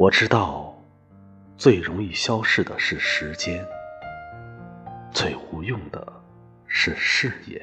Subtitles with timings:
[0.00, 0.74] 我知道，
[1.58, 3.62] 最容易消逝的是时间，
[5.12, 6.10] 最无用的
[6.66, 7.60] 是誓言，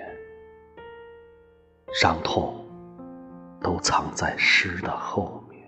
[1.99, 2.63] 伤痛
[3.59, 5.67] 都藏在诗的后面。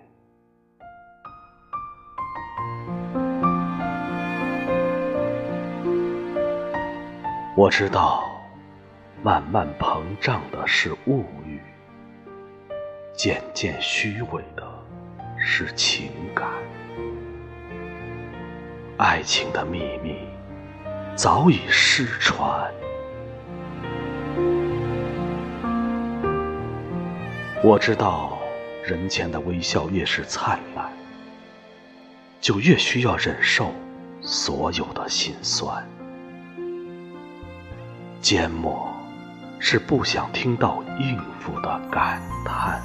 [7.56, 8.30] 我知道，
[9.24, 11.60] 慢慢膨胀的是物欲，
[13.12, 14.79] 渐渐虚伪的
[15.40, 16.48] 是情感。
[18.98, 20.16] 爱情的秘密
[21.16, 22.70] 早已失传。
[27.64, 28.38] 我知道，
[28.84, 30.90] 人前的微笑越是灿烂，
[32.40, 33.72] 就越需要忍受
[34.20, 35.86] 所有的心酸。
[38.20, 38.94] 缄默
[39.58, 42.82] 是不想听到应付的感叹。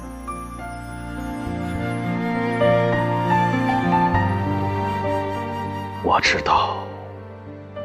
[6.16, 6.78] 我知道，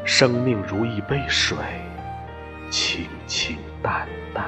[0.06, 1.54] 生命如一杯水，
[2.70, 4.46] 清清淡淡。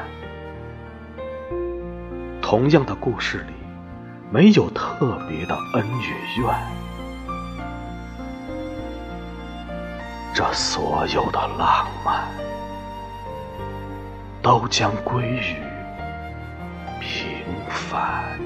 [2.40, 3.52] 同样的故事里，
[4.30, 6.54] 没有特别的恩与怨。
[10.32, 12.24] 这所有的浪漫。
[14.40, 15.56] 都将归于
[17.00, 18.40] 平凡。